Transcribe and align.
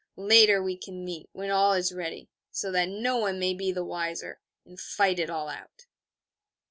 Later 0.15 0.63
we 0.63 0.77
can 0.77 1.05
meet, 1.05 1.29
when 1.31 1.51
all 1.51 1.73
is 1.73 1.93
ready, 1.93 2.27
so 2.49 2.71
that 2.71 2.89
no 2.89 3.17
one 3.17 3.37
may 3.37 3.53
be 3.53 3.71
the 3.71 3.85
wiser, 3.85 4.39
and 4.65 4.79
fight 4.79 5.19
it 5.19 5.29
all 5.29 5.47
out.' 5.47 5.85